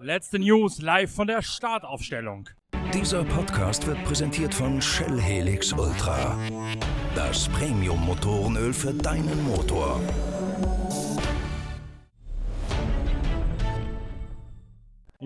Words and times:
Letzte 0.00 0.38
News 0.38 0.80
live 0.80 1.12
von 1.12 1.26
der 1.26 1.42
Startaufstellung. 1.42 2.48
Dieser 2.94 3.24
Podcast 3.24 3.86
wird 3.86 4.02
präsentiert 4.04 4.54
von 4.54 4.80
Shell 4.80 5.20
Helix 5.20 5.72
Ultra. 5.72 6.38
Das 7.14 7.48
Premium-Motorenöl 7.48 8.72
für 8.72 8.94
deinen 8.94 9.44
Motor. 9.44 10.00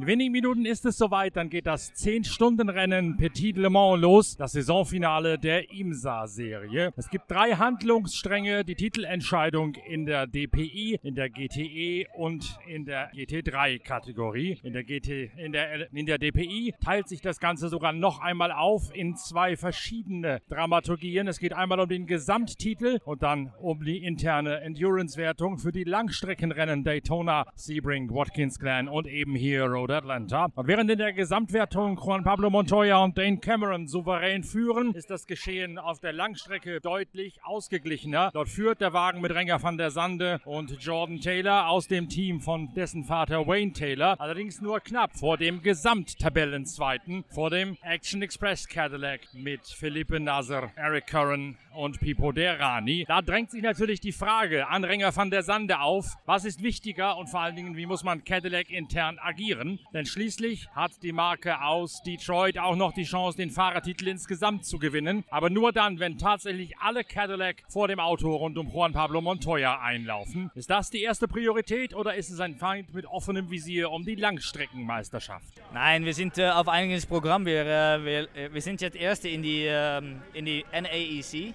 In 0.01 0.07
wenigen 0.07 0.33
Minuten 0.33 0.65
ist 0.65 0.87
es 0.87 0.97
soweit, 0.97 1.37
dann 1.37 1.51
geht 1.51 1.67
das 1.67 1.93
10-Stunden-Rennen 1.93 3.19
Petit 3.19 3.59
Le 3.59 3.69
Mans 3.69 4.01
los, 4.01 4.35
das 4.35 4.53
Saisonfinale 4.53 5.39
der 5.39 5.71
IMSA-Serie. 5.71 6.95
Es 6.97 7.11
gibt 7.11 7.31
drei 7.31 7.51
Handlungsstränge, 7.51 8.65
die 8.65 8.77
Titelentscheidung 8.77 9.75
in 9.75 10.07
der 10.07 10.27
DPI, 10.27 11.01
in 11.03 11.15
der 11.17 11.29
GTE 11.29 12.07
und 12.15 12.59
in 12.67 12.87
der 12.87 13.13
GT3-Kategorie. 13.13 14.61
In 14.63 14.73
der, 14.73 14.85
GT, 14.85 15.33
in, 15.37 15.53
der, 15.53 15.93
in 15.93 16.07
der 16.07 16.17
DPI 16.17 16.73
teilt 16.83 17.07
sich 17.07 17.21
das 17.21 17.39
Ganze 17.39 17.69
sogar 17.69 17.93
noch 17.93 18.21
einmal 18.21 18.53
auf 18.53 18.95
in 18.95 19.17
zwei 19.17 19.55
verschiedene 19.59 20.41
Dramaturgien. 20.49 21.29
Es 21.29 21.39
geht 21.39 21.53
einmal 21.53 21.79
um 21.79 21.91
den 21.91 22.07
Gesamttitel 22.07 23.01
und 23.05 23.23
dann 23.23 23.53
um 23.61 23.85
die 23.85 23.99
interne 23.99 24.63
Endurance-Wertung 24.63 25.59
für 25.59 25.73
die 25.73 25.85
Langstreckenrennen 25.85 26.85
Daytona, 26.85 27.45
Sebring, 27.55 28.09
Watkins 28.15 28.59
Glen 28.59 28.89
und 28.89 29.07
eben 29.07 29.35
hier 29.35 29.67
Road 29.67 29.90
Atlanta. 29.97 30.49
Und 30.55 30.67
während 30.67 30.91
in 30.91 30.99
der 30.99 31.13
Gesamtwertung 31.13 31.99
Juan 32.03 32.25
Pablo 32.25 32.51
Montoya 32.51 33.03
und 33.03 33.17
Dane 33.17 33.39
Cameron 33.39 33.87
souverän 33.87 34.43
führen, 34.43 34.95
ist 34.95 35.11
das 35.11 35.27
Geschehen 35.27 35.79
auf 35.79 36.01
der 36.01 36.13
Langstrecke 36.13 36.81
deutlich 36.81 37.41
ausgeglichener. 37.43 38.31
Dort 38.33 38.49
führt 38.49 38.81
der 38.81 38.93
Wagen 38.93 39.21
mit 39.21 39.33
Renger 39.33 39.63
van 39.63 39.79
der 39.79 39.91
Sande 39.91 40.41
und 40.45 40.83
Jordan 40.83 41.21
Taylor 41.21 41.69
aus 41.69 41.89
dem 41.89 42.09
Team 42.09 42.41
von 42.41 42.73
dessen 42.75 43.05
Vater 43.05 43.47
Wayne 43.47 43.73
Taylor. 43.73 44.21
Allerdings 44.21 44.61
nur 44.61 44.81
knapp 44.81 45.17
vor 45.17 45.37
dem 45.37 45.63
Gesamttabellenzweiten, 45.63 47.25
vor 47.29 47.51
dem 47.51 47.77
Action 47.83 48.23
Express 48.23 48.69
Cadillac 48.69 49.21
mit 49.33 49.67
Felipe 49.67 50.21
Nasser, 50.21 50.71
Eric 50.77 51.07
Curran 51.07 51.57
und 51.75 52.01
Pipo 52.01 52.33
Derani. 52.33 53.05
Da 53.07 53.23
drängt 53.23 53.51
sich 53.51 53.63
natürlich 53.63 54.01
die 54.01 54.13
Frage 54.13 54.69
an 54.69 54.85
Renger 54.85 55.15
van 55.15 55.31
der 55.31 55.43
Sande 55.43 55.81
auf, 55.81 56.17
was 56.27 56.45
ist 56.45 56.63
wichtiger 56.63 57.17
und 57.17 57.29
vor 57.29 57.41
allen 57.41 57.57
Dingen, 57.57 57.77
wie 57.77 57.87
muss 57.87 58.05
man 58.05 58.25
Cadillac 58.25 58.71
intern 58.71 59.19
agieren? 59.19 59.79
denn 59.93 60.07
schließlich 60.07 60.69
hat 60.75 60.93
die 61.03 61.13
Marke 61.13 61.63
aus 61.63 62.03
Detroit 62.03 62.59
auch 62.59 62.77
noch 62.77 62.93
die 62.93 63.05
Chance, 63.05 63.37
den 63.37 63.51
Fahrertitel 63.51 64.09
insgesamt 64.09 64.65
zu 64.65 64.79
gewinnen. 64.79 65.25
Aber 65.31 65.51
nur 65.51 65.73
dann, 65.73 65.99
wenn 65.99 66.19
tatsächlich 66.19 66.79
alle 66.79 67.05
Cadillac 67.05 67.63
vor 67.69 67.89
dem 67.89 68.01
Auto 68.01 68.35
rund 68.35 68.57
um 68.59 68.69
Juan 68.69 68.93
Pablo 68.93 69.21
Montoya 69.21 69.81
einlaufen. 69.81 70.51
Ist 70.55 70.71
das 70.71 70.91
die 70.91 71.03
erste 71.03 71.29
Priorität 71.29 71.95
oder 71.95 72.15
ist 72.15 72.31
es 72.31 72.41
ein 72.41 72.57
Feind 72.57 72.95
mit 72.95 73.07
offenem 73.07 73.51
Visier 73.51 73.91
um 73.91 74.05
die 74.05 74.15
Langstreckenmeisterschaft? 74.15 75.61
Nein, 75.73 76.05
wir 76.05 76.15
sind 76.15 76.39
äh, 76.39 76.51
auf 76.51 76.69
einiges 76.69 77.07
Programm. 77.07 77.45
Wir, 77.47 77.63
äh, 77.63 78.05
wir, 78.05 78.37
äh, 78.37 78.53
wir, 78.53 78.63
sind 78.63 78.81
jetzt 78.81 78.97
Erste 78.97 79.29
in 79.29 79.43
die, 79.43 79.65
ähm, 79.67 80.23
in 80.35 80.45
die 80.45 80.65
NAEC, 80.73 81.55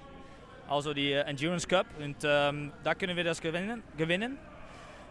also 0.68 0.94
die 0.94 1.12
äh, 1.12 1.22
Endurance 1.22 1.68
Cup. 1.68 1.86
Und 2.00 2.18
ähm, 2.24 2.72
da 2.84 2.96
können 2.96 3.16
wir 3.16 3.24
das 3.24 3.42
gewinnen. 3.42 3.84
gewinnen. 3.98 4.38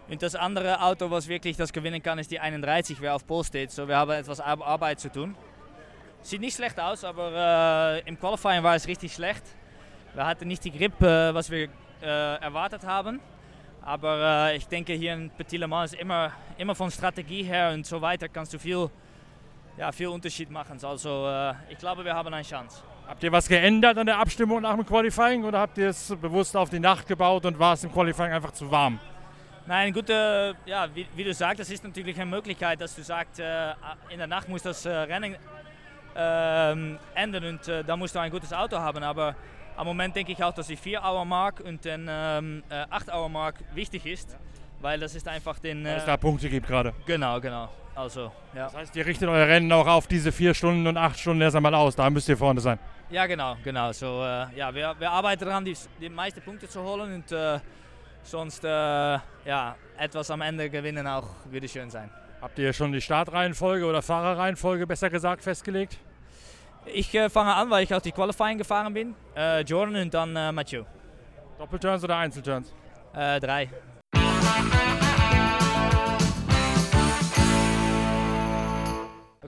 Und 0.08 0.22
das 0.22 0.34
andere 0.34 0.82
Auto, 0.82 1.10
was 1.10 1.28
wirklich 1.28 1.56
das 1.56 1.72
gewinnen 1.72 2.02
kann, 2.02 2.18
ist 2.18 2.30
die 2.30 2.38
31, 2.38 3.00
wer 3.00 3.14
auf 3.14 3.26
Pole 3.26 3.44
steht. 3.44 3.70
So, 3.70 3.88
wir 3.88 3.96
haben 3.96 4.10
etwas 4.10 4.38
Arbeit 4.38 5.00
zu 5.00 5.10
tun. 5.10 5.34
Sieht 6.20 6.40
nicht 6.40 6.56
schlecht 6.56 6.78
aus, 6.78 7.04
aber 7.04 8.00
äh, 8.04 8.08
im 8.08 8.18
Qualifying 8.18 8.62
war 8.62 8.74
es 8.74 8.86
richtig 8.86 9.12
schlecht. 9.14 9.42
Wir 10.14 10.26
hatten 10.26 10.46
nicht 10.46 10.64
die 10.64 10.70
Grip, 10.70 11.00
äh, 11.02 11.34
was 11.34 11.50
wir 11.50 11.68
äh, 12.02 12.06
erwartet 12.06 12.84
haben. 12.84 13.20
Aber 13.82 14.48
äh, 14.48 14.56
ich 14.56 14.66
denke, 14.66 14.94
hier 14.94 15.12
in 15.12 15.30
Petit 15.30 15.58
Le 15.58 15.68
Mans 15.68 15.92
ist 15.92 16.00
immer, 16.00 16.32
immer 16.56 16.74
von 16.74 16.90
Strategie 16.90 17.42
her 17.42 17.72
und 17.72 17.84
so 17.84 18.00
weiter 18.00 18.28
kannst 18.28 18.54
du 18.54 18.58
viel, 18.58 18.88
ja, 19.76 19.92
viel 19.92 20.08
Unterschied 20.08 20.50
machen. 20.50 20.78
Also 20.82 21.26
äh, 21.28 21.54
ich 21.70 21.78
glaube, 21.78 22.04
wir 22.04 22.14
haben 22.14 22.32
eine 22.32 22.44
Chance. 22.44 22.82
Habt 23.06 23.22
ihr 23.22 23.32
was 23.32 23.48
geändert 23.48 23.98
an 23.98 24.06
der 24.06 24.18
Abstimmung 24.18 24.62
nach 24.62 24.74
dem 24.74 24.86
Qualifying 24.86 25.44
oder 25.44 25.60
habt 25.60 25.76
ihr 25.76 25.90
es 25.90 26.14
bewusst 26.20 26.56
auf 26.56 26.70
die 26.70 26.80
Nacht 26.80 27.06
gebaut 27.06 27.44
und 27.44 27.58
war 27.58 27.74
es 27.74 27.84
im 27.84 27.92
Qualifying 27.92 28.32
einfach 28.32 28.52
zu 28.52 28.70
warm? 28.70 28.98
Nein, 29.66 29.92
gut, 29.92 30.10
äh, 30.10 30.52
ja, 30.66 30.88
wie, 30.94 31.06
wie, 31.14 31.24
du 31.24 31.32
sagst, 31.32 31.60
das 31.60 31.70
ist 31.70 31.84
natürlich 31.84 32.16
eine 32.16 32.30
Möglichkeit, 32.30 32.80
dass 32.80 32.94
du 32.94 33.02
sagst, 33.02 33.40
äh, 33.40 33.72
in 34.10 34.18
der 34.18 34.26
Nacht 34.26 34.48
muss 34.48 34.62
das 34.62 34.84
äh, 34.84 34.90
Rennen 34.90 35.36
ähm, 36.16 36.98
enden 37.14 37.44
und 37.44 37.68
äh, 37.68 37.82
da 37.82 37.96
musst 37.96 38.14
du 38.14 38.20
ein 38.20 38.30
gutes 38.30 38.52
Auto 38.52 38.78
haben. 38.78 39.02
Aber 39.02 39.34
am 39.76 39.86
Moment 39.86 40.14
denke 40.16 40.32
ich 40.32 40.44
auch, 40.44 40.54
dass 40.54 40.66
die 40.66 40.76
4-Hour-Mark 40.76 41.60
und 41.60 41.84
den 41.84 42.06
ähm, 42.08 42.62
8-Hour-Mark 42.70 43.56
wichtig 43.74 44.06
ist, 44.06 44.36
weil 44.84 45.00
das 45.00 45.14
ist 45.14 45.26
einfach 45.26 45.58
den... 45.58 45.82
Weil 45.82 45.96
es 45.96 46.04
da 46.04 46.18
Punkte 46.18 46.48
gibt 46.50 46.66
gerade. 46.66 46.92
Genau, 47.06 47.40
genau. 47.40 47.70
Also, 47.94 48.30
ja. 48.54 48.64
Das 48.64 48.76
heißt, 48.76 48.96
ihr 48.96 49.06
richtet 49.06 49.28
euer 49.28 49.46
Rennen 49.46 49.72
auch 49.72 49.86
auf 49.86 50.06
diese 50.06 50.30
4 50.30 50.52
Stunden 50.52 50.86
und 50.86 50.98
8 50.98 51.18
Stunden 51.18 51.40
erst 51.40 51.56
einmal 51.56 51.74
aus, 51.74 51.96
da 51.96 52.10
müsst 52.10 52.28
ihr 52.28 52.36
vorne 52.36 52.60
sein. 52.60 52.78
Ja, 53.08 53.24
genau, 53.26 53.56
genau. 53.64 53.92
So, 53.92 54.06
ja, 54.54 54.74
wir, 54.74 54.94
wir 54.98 55.10
arbeiten 55.10 55.46
daran, 55.46 55.64
die, 55.64 55.74
die 56.00 56.10
meisten 56.10 56.42
Punkte 56.42 56.68
zu 56.68 56.82
holen 56.82 57.14
und 57.14 57.60
sonst 58.22 58.64
äh, 58.64 58.68
ja, 58.68 59.76
etwas 59.96 60.30
am 60.30 60.42
Ende 60.42 60.68
gewinnen 60.68 61.06
auch 61.06 61.28
würde 61.50 61.68
schön 61.68 61.88
sein. 61.88 62.10
Habt 62.42 62.58
ihr 62.58 62.72
schon 62.74 62.92
die 62.92 63.00
Startreihenfolge 63.00 63.86
oder 63.86 64.02
Fahrerreihenfolge 64.02 64.86
besser 64.86 65.08
gesagt 65.08 65.42
festgelegt? 65.42 65.98
Ich 66.92 67.14
äh, 67.14 67.30
fange 67.30 67.54
an, 67.54 67.70
weil 67.70 67.84
ich 67.84 67.94
auch 67.94 68.02
die 68.02 68.12
Qualifying 68.12 68.58
gefahren 68.58 68.92
bin. 68.92 69.14
Äh, 69.34 69.62
Jordan 69.62 69.96
und 69.96 70.12
dann 70.12 70.36
äh, 70.36 70.52
Mathieu. 70.52 70.84
Doppelturns 71.58 72.04
oder 72.04 72.16
Einzelturns? 72.18 72.74
Äh, 73.14 73.40
drei. 74.44 74.93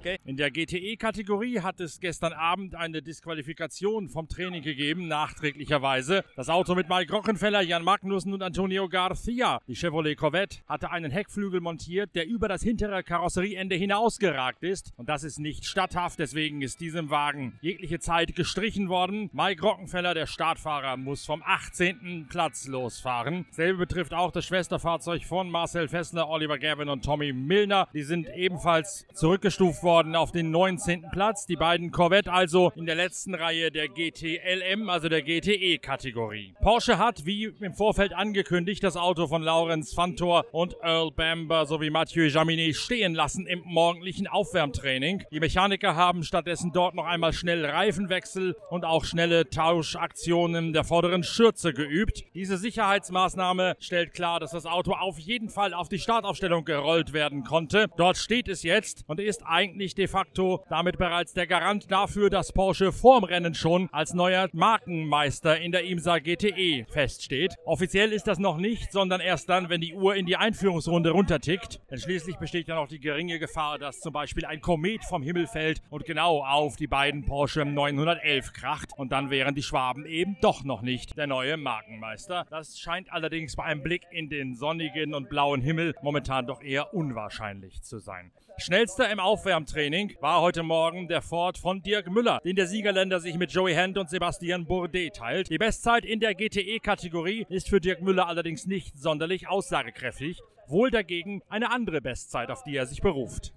Okay. 0.06 0.20
In 0.24 0.36
der 0.36 0.52
GTE-Kategorie 0.52 1.62
hat 1.62 1.80
es 1.80 1.98
gestern 1.98 2.32
Abend 2.32 2.76
eine 2.76 3.02
Disqualifikation 3.02 4.08
vom 4.08 4.28
Training 4.28 4.62
gegeben, 4.62 5.08
nachträglicherweise. 5.08 6.22
Das 6.36 6.48
Auto 6.48 6.76
mit 6.76 6.88
Mike 6.88 7.12
Rockenfeller, 7.12 7.60
Jan 7.62 7.82
Magnussen 7.82 8.32
und 8.32 8.40
Antonio 8.40 8.88
Garcia, 8.88 9.60
die 9.66 9.74
Chevrolet 9.74 10.14
Corvette, 10.14 10.58
hatte 10.68 10.92
einen 10.92 11.10
Heckflügel 11.10 11.60
montiert, 11.60 12.14
der 12.14 12.28
über 12.28 12.46
das 12.46 12.62
hintere 12.62 13.02
Karosserieende 13.02 13.74
hinausgeragt 13.74 14.62
ist. 14.62 14.92
Und 14.96 15.08
das 15.08 15.24
ist 15.24 15.40
nicht 15.40 15.64
statthaft, 15.64 16.20
deswegen 16.20 16.62
ist 16.62 16.80
diesem 16.80 17.10
Wagen 17.10 17.58
jegliche 17.60 17.98
Zeit 17.98 18.36
gestrichen 18.36 18.88
worden. 18.88 19.28
Mike 19.32 19.60
Rockenfeller, 19.60 20.14
der 20.14 20.26
Startfahrer, 20.26 20.96
muss 20.96 21.26
vom 21.26 21.42
18. 21.44 22.28
Platz 22.30 22.68
losfahren. 22.68 23.44
Selbe 23.50 23.78
betrifft 23.78 24.14
auch 24.14 24.30
das 24.30 24.44
Schwesterfahrzeug 24.44 25.24
von 25.24 25.50
Marcel 25.50 25.88
Fessler, 25.88 26.28
Oliver 26.28 26.60
Gavin 26.60 26.90
und 26.90 27.04
Tommy 27.04 27.32
Milner. 27.32 27.88
Die 27.92 28.04
sind 28.04 28.28
ebenfalls 28.28 29.04
zurückgestuft 29.12 29.82
worden 29.82 29.95
auf 29.96 30.30
den 30.30 30.50
19. 30.50 31.06
Platz. 31.10 31.46
Die 31.46 31.56
beiden 31.56 31.90
Corvette 31.90 32.30
also 32.30 32.70
in 32.76 32.84
der 32.84 32.96
letzten 32.96 33.34
Reihe 33.34 33.70
der 33.70 33.88
GTLM, 33.88 34.90
also 34.90 35.08
der 35.08 35.22
GTE-Kategorie. 35.22 36.52
Porsche 36.60 36.98
hat, 36.98 37.24
wie 37.24 37.44
im 37.44 37.72
Vorfeld 37.72 38.12
angekündigt, 38.12 38.84
das 38.84 38.98
Auto 38.98 39.26
von 39.26 39.42
Laurens 39.42 39.94
Fantor 39.94 40.44
und 40.52 40.76
Earl 40.82 41.12
Bamber 41.12 41.64
sowie 41.64 41.88
Mathieu 41.88 42.26
Jaminet 42.26 42.76
stehen 42.76 43.14
lassen 43.14 43.46
im 43.46 43.62
morgendlichen 43.64 44.26
Aufwärmtraining. 44.26 45.24
Die 45.30 45.40
Mechaniker 45.40 45.96
haben 45.96 46.24
stattdessen 46.24 46.72
dort 46.74 46.94
noch 46.94 47.06
einmal 47.06 47.32
schnell 47.32 47.64
Reifenwechsel 47.64 48.54
und 48.68 48.84
auch 48.84 49.06
schnelle 49.06 49.48
Tauschaktionen 49.48 50.74
der 50.74 50.84
vorderen 50.84 51.22
Schürze 51.22 51.72
geübt. 51.72 52.24
Diese 52.34 52.58
Sicherheitsmaßnahme 52.58 53.76
stellt 53.78 54.12
klar, 54.12 54.40
dass 54.40 54.50
das 54.50 54.66
Auto 54.66 54.92
auf 54.92 55.18
jeden 55.18 55.48
Fall 55.48 55.72
auf 55.72 55.88
die 55.88 55.98
Startaufstellung 55.98 56.66
gerollt 56.66 57.14
werden 57.14 57.44
konnte. 57.44 57.86
Dort 57.96 58.18
steht 58.18 58.48
es 58.48 58.62
jetzt 58.62 59.04
und 59.06 59.20
ist 59.20 59.46
eigentlich 59.46 59.85
eigentlich 59.86 59.94
de 59.94 60.08
facto 60.08 60.64
damit 60.68 60.98
bereits 60.98 61.32
der 61.32 61.46
Garant 61.46 61.92
dafür, 61.92 62.28
dass 62.28 62.52
Porsche 62.52 62.90
vorm 62.90 63.22
Rennen 63.22 63.54
schon 63.54 63.88
als 63.92 64.14
neuer 64.14 64.48
Markenmeister 64.52 65.60
in 65.60 65.70
der 65.70 65.84
IMSA 65.84 66.18
GTE 66.18 66.86
feststeht. 66.88 67.54
Offiziell 67.64 68.10
ist 68.10 68.26
das 68.26 68.40
noch 68.40 68.56
nicht, 68.56 68.90
sondern 68.90 69.20
erst 69.20 69.48
dann, 69.48 69.68
wenn 69.68 69.80
die 69.80 69.94
Uhr 69.94 70.16
in 70.16 70.26
die 70.26 70.36
Einführungsrunde 70.36 71.10
runtertickt. 71.10 71.80
Denn 71.88 71.98
schließlich 71.98 72.36
besteht 72.38 72.66
ja 72.66 72.74
noch 72.74 72.88
die 72.88 72.98
geringe 72.98 73.38
Gefahr, 73.38 73.78
dass 73.78 74.00
zum 74.00 74.12
Beispiel 74.12 74.44
ein 74.44 74.60
Komet 74.60 75.04
vom 75.04 75.22
Himmel 75.22 75.46
fällt 75.46 75.80
und 75.88 76.04
genau 76.04 76.44
auf 76.44 76.74
die 76.74 76.88
beiden 76.88 77.24
Porsche 77.24 77.64
911 77.64 78.54
kracht. 78.54 78.90
Und 78.96 79.12
dann 79.12 79.30
wären 79.30 79.54
die 79.54 79.62
Schwaben 79.62 80.04
eben 80.04 80.36
doch 80.40 80.64
noch 80.64 80.82
nicht 80.82 81.16
der 81.16 81.28
neue 81.28 81.56
Markenmeister. 81.56 82.44
Das 82.50 82.76
scheint 82.80 83.12
allerdings 83.12 83.54
bei 83.54 83.62
einem 83.62 83.84
Blick 83.84 84.02
in 84.10 84.30
den 84.30 84.56
sonnigen 84.56 85.14
und 85.14 85.28
blauen 85.28 85.60
Himmel 85.60 85.94
momentan 86.02 86.48
doch 86.48 86.60
eher 86.60 86.92
unwahrscheinlich 86.92 87.82
zu 87.82 88.00
sein. 88.00 88.32
Schnellster 88.58 89.10
im 89.10 89.20
Aufwärmtraining 89.20 89.75
war 90.22 90.40
heute 90.40 90.62
Morgen 90.62 91.06
der 91.06 91.20
Ford 91.20 91.58
von 91.58 91.82
Dirk 91.82 92.10
Müller, 92.10 92.40
den 92.42 92.56
der 92.56 92.66
Siegerländer 92.66 93.20
sich 93.20 93.36
mit 93.36 93.52
Joey 93.52 93.74
Hand 93.74 93.98
und 93.98 94.08
Sebastian 94.08 94.64
Bourdet 94.64 95.16
teilt. 95.16 95.50
Die 95.50 95.58
Bestzeit 95.58 96.06
in 96.06 96.18
der 96.18 96.34
GTE-Kategorie 96.34 97.44
ist 97.50 97.68
für 97.68 97.78
Dirk 97.78 98.00
Müller 98.00 98.26
allerdings 98.26 98.64
nicht 98.64 98.98
sonderlich 98.98 99.48
aussagekräftig, 99.48 100.40
wohl 100.66 100.90
dagegen 100.90 101.42
eine 101.50 101.70
andere 101.70 102.00
Bestzeit, 102.00 102.50
auf 102.50 102.62
die 102.62 102.74
er 102.74 102.86
sich 102.86 103.02
beruft. 103.02 103.52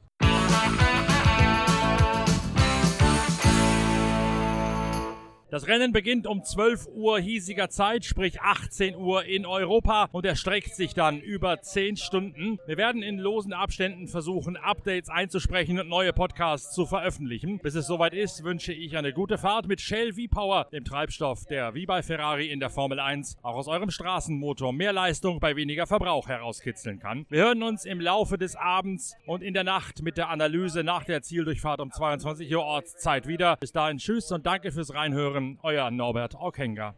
Das 5.52 5.66
Rennen 5.66 5.92
beginnt 5.92 6.28
um 6.28 6.44
12 6.44 6.90
Uhr 6.94 7.20
hiesiger 7.20 7.72
Zeit, 7.72 8.06
sprich 8.06 8.40
18 8.40 8.96
Uhr 8.96 9.26
in 9.26 9.48
Europa 9.48 10.08
und 10.12 10.24
erstreckt 10.24 10.76
sich 10.76 10.94
dann 10.94 11.20
über 11.20 11.60
10 11.60 11.98
Stunden. 11.98 12.60
Wir 12.68 12.78
werden 12.78 13.02
in 13.02 13.18
losen 13.18 13.52
Abständen 13.52 14.08
versuchen, 14.08 14.58
Updates 14.58 15.10
einzusprechen 15.10 15.80
und 15.80 15.90
neue 15.90 16.14
Podcasts 16.14 16.76
zu 16.76 16.86
veröffentlichen. 16.86 17.58
Bis 17.58 17.74
es 17.74 17.88
soweit 17.88 18.14
ist, 18.14 18.44
wünsche 18.44 18.74
ich 18.74 18.96
eine 18.96 19.12
gute 19.12 19.40
Fahrt 19.40 19.68
mit 19.68 19.82
Shell 19.82 20.14
V-Power, 20.14 20.68
dem 20.72 20.84
Treibstoff, 20.84 21.46
der 21.46 21.74
wie 21.74 21.88
bei 21.88 22.04
Ferrari 22.04 22.52
in 22.52 22.60
der 22.60 22.70
Formel 22.70 23.00
1 23.00 23.38
auch 23.42 23.56
aus 23.56 23.68
eurem 23.68 23.90
Straßenmotor 23.90 24.72
mehr 24.72 24.94
Leistung 24.94 25.40
bei 25.40 25.56
weniger 25.56 25.88
Verbrauch 25.88 26.28
herauskitzeln 26.28 27.00
kann. 27.00 27.26
Wir 27.28 27.46
hören 27.46 27.64
uns 27.64 27.86
im 27.86 28.00
Laufe 28.00 28.38
des 28.38 28.56
Abends 28.56 29.16
und 29.26 29.42
in 29.42 29.56
der 29.56 29.64
Nacht 29.64 30.04
mit 30.04 30.16
der 30.16 30.30
Analyse 30.30 30.84
nach 30.84 31.06
der 31.06 31.24
Zieldurchfahrt 31.24 31.82
um 31.82 31.92
22 31.92 32.54
Uhr 32.54 32.64
Ortszeit 32.64 33.28
wieder. 33.28 33.56
Bis 33.56 33.72
dahin, 33.72 33.98
tschüss 33.98 34.32
und 34.32 34.46
danke 34.46 34.72
fürs 34.72 34.94
Reinhören. 34.94 35.39
Euer 35.64 35.92
Norbert 35.92 36.36
Aukenger. 36.36 36.96